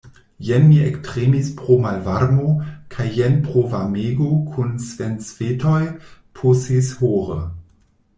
Jen 0.45 0.63
mi 0.67 0.77
ektremis 0.83 1.49
pro 1.57 1.75
malvarmo, 1.83 2.53
kaj 2.95 3.05
jen 3.17 3.35
pro 3.49 3.63
varmego 3.73 4.29
kun 4.55 4.73
svensvetoj, 4.87 5.79
po 6.41 6.55
seshore. 6.63 7.39